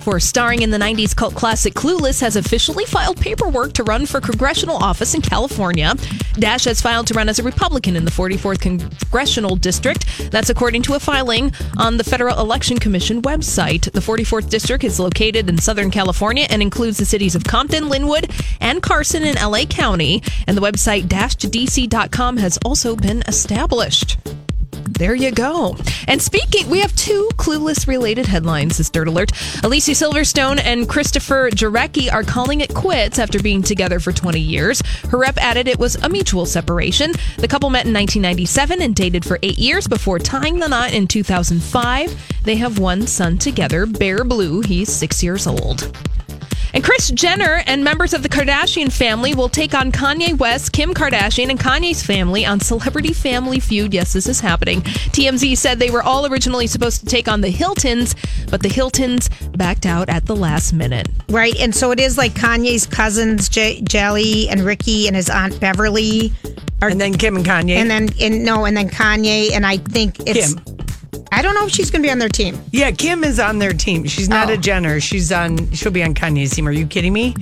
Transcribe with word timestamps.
for 0.00 0.18
starring 0.18 0.62
in 0.62 0.70
the 0.70 0.78
90s 0.78 1.14
cult 1.14 1.34
classic 1.34 1.74
Clueless, 1.74 2.20
has 2.20 2.36
officially 2.36 2.84
filed 2.84 3.20
paperwork 3.20 3.72
to 3.74 3.84
run 3.84 4.06
for 4.06 4.20
congressional 4.20 4.76
office 4.76 5.14
in 5.14 5.22
California. 5.22 5.94
Dash 6.34 6.64
has 6.64 6.80
filed 6.80 7.06
to 7.08 7.14
run 7.14 7.28
as 7.28 7.38
a 7.38 7.42
Republican 7.42 7.96
in 7.96 8.04
the 8.04 8.10
44th 8.10 8.60
Congressional 8.60 9.56
District. 9.56 10.04
That's 10.30 10.50
according 10.50 10.82
to 10.82 10.94
a 10.94 11.00
filing 11.00 11.52
on 11.76 11.96
the 11.96 12.04
Federal 12.04 12.38
Election 12.40 12.78
Commission 12.78 13.22
website. 13.22 13.90
The 13.92 14.00
44th 14.00 14.48
District 14.48 14.84
is 14.84 14.98
located 14.98 15.48
in 15.48 15.58
Southern 15.58 15.90
California 15.90 16.46
and 16.48 16.62
includes 16.62 16.98
the 16.98 17.04
cities 17.04 17.34
of 17.34 17.44
Compton, 17.44 17.84
Lynwood, 17.84 18.30
and 18.60 18.82
Carson 18.82 19.24
in 19.24 19.36
LA 19.36 19.64
County. 19.64 20.22
And 20.46 20.56
the 20.56 20.62
website 20.62 21.04
dashdc.com 21.04 22.36
has 22.38 22.58
also 22.64 22.96
been 22.96 23.22
established. 23.26 24.18
There 25.00 25.14
you 25.14 25.30
go. 25.30 25.78
And 26.08 26.20
speaking, 26.20 26.68
we 26.68 26.80
have 26.80 26.94
two 26.94 27.30
clueless 27.36 27.88
related 27.88 28.26
headlines 28.26 28.76
this 28.76 28.90
Dirt 28.90 29.08
Alert. 29.08 29.32
Alicia 29.64 29.92
Silverstone 29.92 30.60
and 30.62 30.86
Christopher 30.86 31.48
Jarecki 31.48 32.12
are 32.12 32.22
calling 32.22 32.60
it 32.60 32.74
quits 32.74 33.18
after 33.18 33.42
being 33.42 33.62
together 33.62 33.98
for 33.98 34.12
20 34.12 34.38
years. 34.38 34.82
Her 35.08 35.16
rep 35.16 35.38
added 35.38 35.68
it 35.68 35.78
was 35.78 35.94
a 35.94 36.10
mutual 36.10 36.44
separation. 36.44 37.12
The 37.38 37.48
couple 37.48 37.70
met 37.70 37.86
in 37.86 37.94
1997 37.94 38.82
and 38.82 38.94
dated 38.94 39.24
for 39.24 39.38
eight 39.42 39.56
years 39.56 39.88
before 39.88 40.18
tying 40.18 40.58
the 40.58 40.68
knot 40.68 40.92
in 40.92 41.06
2005. 41.06 42.42
They 42.44 42.56
have 42.56 42.78
one 42.78 43.06
son 43.06 43.38
together, 43.38 43.86
Bear 43.86 44.22
Blue. 44.22 44.60
He's 44.60 44.92
six 44.92 45.22
years 45.22 45.46
old. 45.46 45.96
And 46.72 46.84
Kris 46.84 47.10
Jenner 47.10 47.62
and 47.66 47.82
members 47.82 48.14
of 48.14 48.22
the 48.22 48.28
Kardashian 48.28 48.92
family 48.92 49.34
will 49.34 49.48
take 49.48 49.74
on 49.74 49.90
Kanye 49.90 50.38
West, 50.38 50.72
Kim 50.72 50.94
Kardashian, 50.94 51.50
and 51.50 51.58
Kanye's 51.58 52.02
family 52.02 52.46
on 52.46 52.60
Celebrity 52.60 53.12
Family 53.12 53.58
Feud. 53.60 53.92
Yes, 53.92 54.12
this 54.12 54.28
is 54.28 54.40
happening. 54.40 54.80
TMZ 54.82 55.56
said 55.56 55.78
they 55.78 55.90
were 55.90 56.02
all 56.02 56.26
originally 56.26 56.66
supposed 56.66 57.00
to 57.00 57.06
take 57.06 57.26
on 57.28 57.40
the 57.40 57.50
Hiltons, 57.50 58.14
but 58.50 58.62
the 58.62 58.68
Hiltons 58.68 59.28
backed 59.56 59.84
out 59.86 60.08
at 60.08 60.26
the 60.26 60.36
last 60.36 60.72
minute. 60.72 61.08
Right. 61.28 61.56
And 61.58 61.74
so 61.74 61.90
it 61.90 61.98
is 62.00 62.16
like 62.16 62.32
Kanye's 62.34 62.86
cousins, 62.86 63.48
J- 63.48 63.80
Jelly 63.82 64.48
and 64.48 64.60
Ricky, 64.60 65.06
and 65.08 65.16
his 65.16 65.28
aunt 65.28 65.58
Beverly. 65.60 66.32
Are, 66.82 66.88
And 66.88 67.00
then 67.00 67.14
Kim 67.14 67.36
and 67.36 67.44
Kanye. 67.44 67.74
and 67.76 67.90
then, 67.90 68.08
and 68.20 68.44
no, 68.44 68.64
and 68.64 68.76
then 68.76 68.88
Kanye. 68.88 69.52
And 69.52 69.66
I 69.66 69.76
think 69.78 70.16
it's. 70.26 70.54
Kim. 70.54 70.76
I 71.32 71.42
don't 71.42 71.54
know 71.54 71.64
if 71.66 71.70
she's 71.72 71.90
going 71.90 72.02
to 72.02 72.06
be 72.06 72.10
on 72.10 72.18
their 72.18 72.28
team. 72.28 72.58
yeah, 72.72 72.90
Kim 72.90 73.22
is 73.24 73.38
on 73.38 73.58
their 73.58 73.72
team. 73.72 74.04
She's 74.04 74.28
not 74.28 74.50
Oh. 74.50 74.54
a 74.54 74.56
Jenner. 74.56 75.00
She's 75.00 75.30
on. 75.32 75.70
She'll 75.72 75.92
be 75.92 76.02
on 76.02 76.12
Kanye's 76.14 76.50
team. 76.50 76.66
Are 76.68 76.72
you 76.72 76.86
kidding 76.86 77.12
me? 77.12 77.34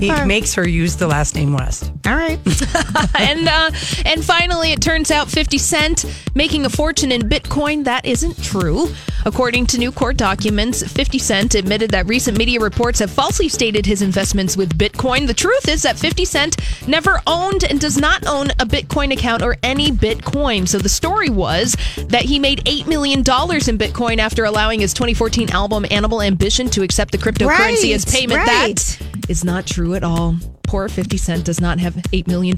He 0.00 0.10
Okay. 0.12 0.24
makes 0.26 0.54
her 0.54 0.66
use 0.66 0.96
the 0.96 1.06
last 1.06 1.34
name 1.34 1.52
West. 1.52 1.92
All 2.06 2.14
right. 2.16 2.38
and 3.18 3.48
uh, 3.48 3.70
and 4.04 4.24
finally, 4.24 4.72
it 4.72 4.80
turns 4.80 5.10
out 5.10 5.28
50 5.28 5.58
Cent 5.58 6.04
making 6.34 6.64
a 6.64 6.70
fortune 6.70 7.12
in 7.12 7.22
Bitcoin. 7.22 7.84
That 7.84 8.04
isn't 8.06 8.42
true. 8.42 8.88
According 9.24 9.66
to 9.68 9.78
new 9.78 9.90
court 9.92 10.16
documents, 10.16 10.82
50 10.90 11.18
Cent 11.18 11.54
admitted 11.54 11.90
that 11.90 12.06
recent 12.06 12.38
media 12.38 12.60
reports 12.60 13.00
have 13.00 13.10
falsely 13.10 13.48
stated 13.48 13.84
his 13.84 14.00
investments 14.00 14.56
with 14.56 14.78
Bitcoin. 14.78 15.26
The 15.26 15.34
truth 15.34 15.68
is 15.68 15.82
that 15.82 15.98
50 15.98 16.24
Cent 16.24 16.56
never 16.88 17.20
owned 17.26 17.64
and 17.64 17.80
does 17.80 17.98
not 17.98 18.26
own 18.26 18.50
a 18.52 18.64
Bitcoin 18.66 19.12
account 19.12 19.42
or 19.42 19.56
any 19.62 19.90
Bitcoin. 19.90 20.66
So 20.68 20.78
the 20.78 20.88
story 20.88 21.28
was 21.30 21.76
that 22.08 22.22
he 22.22 22.38
made 22.38 22.64
$8 22.64 22.86
million 22.86 23.18
in 23.18 23.24
Bitcoin 23.24 24.18
after 24.18 24.44
allowing 24.44 24.80
his 24.80 24.94
2014 24.94 25.50
album 25.50 25.84
Animal 25.90 26.22
Ambition 26.22 26.70
to 26.70 26.82
accept 26.82 27.12
the 27.12 27.18
cryptocurrency 27.18 27.94
as 27.94 28.04
payment. 28.04 28.38
right. 28.38 28.76
That 28.76 29.07
is 29.28 29.44
not 29.44 29.66
true 29.66 29.94
at 29.94 30.02
all. 30.02 30.36
Poor 30.64 30.86
50 30.88 31.16
Cent 31.16 31.44
does 31.46 31.62
not 31.62 31.78
have 31.78 31.94
$8 31.94 32.26
million 32.26 32.50
in 32.50 32.54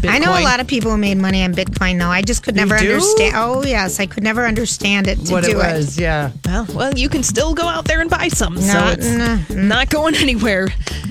Bitcoin. 0.00 0.10
I 0.10 0.18
know 0.18 0.30
a 0.30 0.44
lot 0.44 0.60
of 0.60 0.68
people 0.68 0.92
who 0.92 0.96
made 0.96 1.18
money 1.18 1.42
on 1.42 1.52
Bitcoin, 1.52 1.98
though. 1.98 2.08
I 2.08 2.22
just 2.22 2.44
could 2.44 2.54
never 2.54 2.78
do? 2.78 2.92
understand. 2.92 3.34
Oh, 3.36 3.64
yes. 3.64 3.98
I 3.98 4.06
could 4.06 4.22
never 4.22 4.46
understand 4.46 5.08
it 5.08 5.16
to 5.26 5.32
what 5.32 5.44
it 5.44 5.50
do 5.50 5.56
was, 5.56 5.98
yeah. 5.98 6.30
Well, 6.44 6.66
well, 6.72 6.94
you 6.96 7.08
can 7.08 7.24
still 7.24 7.54
go 7.54 7.66
out 7.66 7.84
there 7.84 8.00
and 8.00 8.08
buy 8.08 8.28
some. 8.28 8.56
so 8.60 8.86
it's 8.90 9.10
no, 9.10 9.26
mm. 9.48 9.64
not 9.66 9.90
going 9.90 10.14
anywhere, 10.14 10.68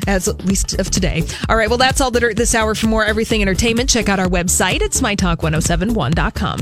as 0.08 0.30
at 0.30 0.46
least 0.46 0.80
of 0.80 0.90
today. 0.90 1.24
All 1.50 1.58
right, 1.58 1.68
well, 1.68 1.78
that's 1.78 2.00
all 2.00 2.12
the 2.12 2.22
dirt 2.22 2.38
this 2.38 2.56
hour. 2.56 2.74
For 2.76 2.88
more 2.88 3.04
everything 3.04 3.42
entertainment, 3.42 3.90
check 3.90 4.08
out 4.08 4.20
our 4.20 4.30
website. 4.30 4.82
It's 4.82 5.02
mytalk1071.com. 5.02 6.56